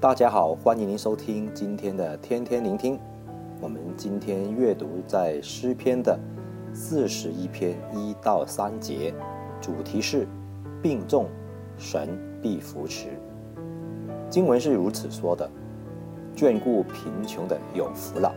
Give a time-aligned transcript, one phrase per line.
[0.00, 2.96] 大家好，欢迎您收听今天的天天聆听。
[3.60, 6.16] 我们今天阅读在诗篇的
[6.72, 9.12] 四十一篇一到三节，
[9.60, 10.24] 主题是
[10.80, 11.26] 病重，
[11.76, 13.08] 神必扶持。
[14.30, 15.50] 经文是如此说的：
[16.36, 18.32] 眷顾贫穷的有福了，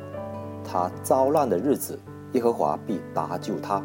[0.64, 2.00] 他遭难的日子，
[2.32, 3.84] 耶和华必搭救他，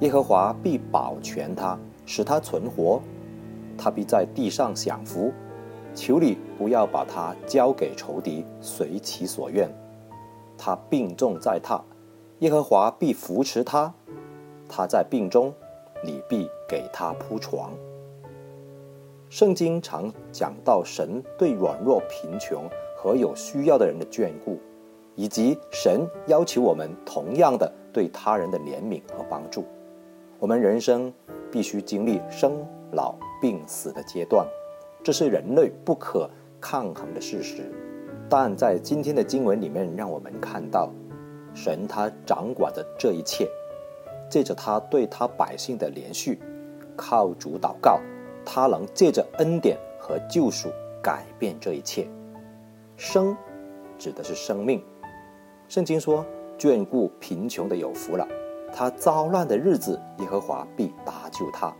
[0.00, 3.02] 耶和华必保全他，使他存活，
[3.76, 5.30] 他必在地上享福。
[5.94, 9.68] 求你不要把他交给仇敌，随其所愿。
[10.56, 11.80] 他病重在榻，
[12.40, 13.92] 耶和华必扶持他。
[14.68, 15.52] 他在病中，
[16.04, 17.72] 你必给他铺床。
[19.30, 24.58] 圣经常讲到神对软弱、贫穷和有需要的人的眷顾，
[25.14, 29.64] 以及神要求我们同样的对他人的怜悯和帮助。
[30.38, 31.12] 我们人生
[31.50, 34.46] 必须经历生老病死的阶段。
[35.08, 36.28] 这是人类不可
[36.60, 37.62] 抗衡的事实，
[38.28, 40.90] 但在今天的经文里面，让我们看到，
[41.54, 43.48] 神他掌管着这一切，
[44.28, 46.36] 借着他对他百姓的怜恤，
[46.94, 47.98] 靠主祷告，
[48.44, 50.68] 他能借着恩典和救赎
[51.02, 52.06] 改变这一切。
[52.98, 53.34] 生
[53.96, 54.84] 指的是生命，
[55.70, 56.22] 圣经说，
[56.58, 58.28] 眷顾贫穷的有福了，
[58.74, 61.74] 他遭难的日子，耶和华必搭救他。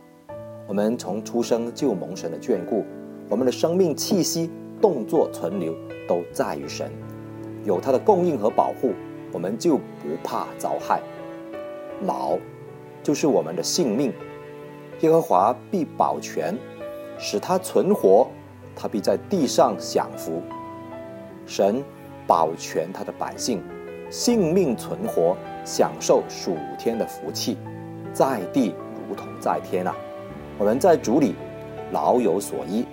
[0.67, 2.83] 我们从出生就蒙神的眷顾。
[3.29, 4.49] 我们的生命气息、
[4.81, 5.73] 动作、存留
[6.07, 6.91] 都在于神，
[7.63, 8.91] 有他的供应和保护，
[9.31, 10.99] 我们就不怕遭害。
[12.07, 12.37] 老，
[13.03, 14.11] 就是我们的性命，
[15.01, 16.57] 耶和华必保全，
[17.19, 18.27] 使他存活，
[18.75, 20.41] 他必在地上享福。
[21.45, 21.83] 神
[22.25, 23.61] 保全他的百姓，
[24.09, 27.57] 性命存活，享受属天的福气，
[28.11, 28.73] 在地
[29.07, 29.95] 如同在天啊！
[30.57, 31.35] 我们在主里
[31.91, 32.83] 老有所依。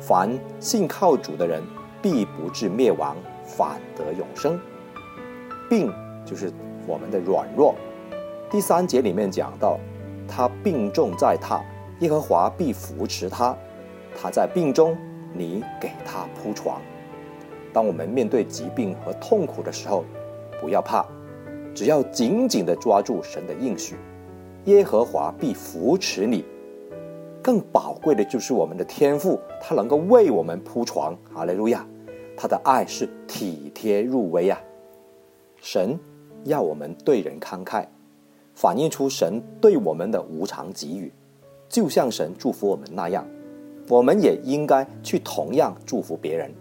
[0.00, 1.62] 凡信靠主的人，
[2.00, 4.58] 必不至灭亡，反得永生。
[5.68, 5.92] 病
[6.24, 6.52] 就是
[6.86, 7.74] 我们的软弱。
[8.50, 9.78] 第三节里面讲到，
[10.26, 11.60] 他病重在榻，
[12.00, 13.56] 耶和华必扶持他。
[14.20, 14.96] 他在病中，
[15.34, 16.80] 你给他铺床。
[17.72, 20.04] 当我们面对疾病和痛苦的时候，
[20.60, 21.04] 不要怕，
[21.74, 23.96] 只要紧紧地抓住神的应许，
[24.64, 26.44] 耶和华必扶持你。
[27.42, 31.86] 更宝贵的就是我们的天父，他能够为我们铺床，哈利路亚！
[32.36, 34.60] 他的爱是体贴入微啊。
[35.60, 35.98] 神
[36.44, 37.84] 要我们对人慷慨，
[38.54, 41.12] 反映出神对我们的无偿给予，
[41.68, 43.26] 就像神祝福我们那样，
[43.88, 46.52] 我们也应该去同样祝福别人，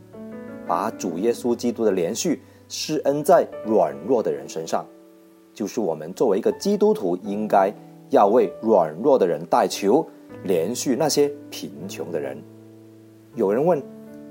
[0.65, 4.85] 把主耶稣基督的怜恤施恩在软弱的人身上，
[5.53, 7.71] 就是我们作为一个基督徒应该
[8.09, 10.07] 要为软弱的人代求。
[10.43, 12.37] 连续那些贫穷的人。
[13.35, 13.81] 有人问：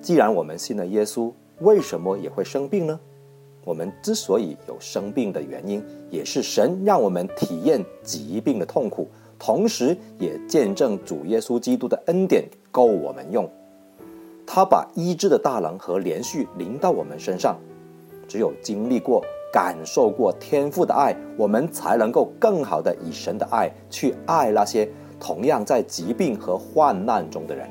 [0.01, 2.99] 既然我们信了耶稣，为什么也会生病呢？
[3.65, 9.09] 我们之所以有生病的原因，也是神让我们体验疾病的痛苦，
[9.39, 13.49] 同时也见证主耶稣基督的恩典够我们用。
[14.47, 17.57] 他把医治的大能和连续临到我们身上。
[18.29, 24.89] 只有经历过、感受过天父的爱，我们才能够更好的以神的爱去爱那些。
[25.19, 27.69] 同样在疾病和患难中的人，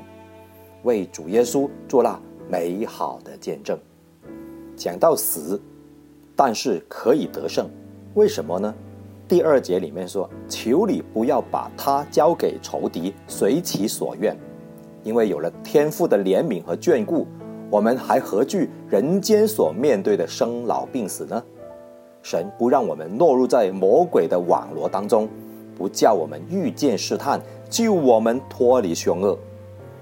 [0.82, 3.78] 为主耶稣做了美好的见证。
[4.76, 5.60] 讲到死，
[6.34, 7.68] 但是可以得胜，
[8.14, 8.74] 为什么呢？
[9.28, 14.36] 第二节里面说：“求你不要把他交给仇敌，随其所愿。”
[15.02, 17.26] 因为有了天父的怜悯和眷顾，
[17.70, 21.42] 我们还何惧人间所面对的生老病死呢？
[22.22, 25.28] 神不让我们落入在魔鬼的网罗当中。
[25.76, 29.38] 不叫我们遇见试探，救我们脱离凶恶。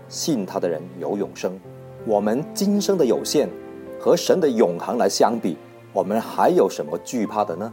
[0.09, 1.59] 信他的人有永生。
[2.07, 3.49] 我们今生的有限
[3.99, 5.57] 和神的永恒来相比，
[5.93, 7.73] 我们还有什么惧怕的呢？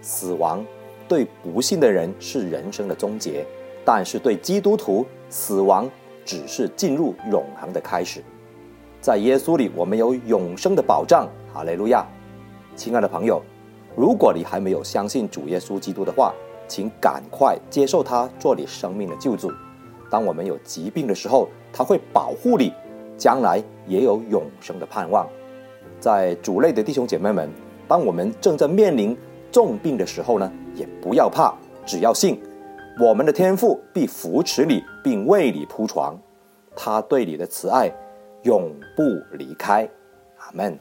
[0.00, 0.64] 死亡
[1.08, 3.44] 对不信的人是人生的终结，
[3.84, 5.90] 但是对基督徒，死亡
[6.24, 8.22] 只是进入永恒的开始。
[9.00, 11.28] 在耶稣里，我们有永生的保障。
[11.52, 12.06] 哈利路亚！
[12.76, 13.40] 亲爱的朋友，
[13.96, 16.34] 如果你还没有相信主耶稣基督的话，
[16.66, 19.52] 请赶快接受他做你生命的救主。
[20.10, 22.72] 当我们有疾病的时候，他会保护你，
[23.16, 25.28] 将来也有永生的盼望。
[25.98, 27.50] 在主内的弟兄姐妹们，
[27.88, 29.16] 当我们正在面临
[29.50, 32.40] 重病的时候呢，也不要怕，只要信，
[33.00, 36.16] 我们的天父必扶持你，并为你铺床。
[36.76, 37.90] 他对你的慈爱
[38.42, 39.02] 永不
[39.36, 39.88] 离开。
[40.38, 40.78] 阿门。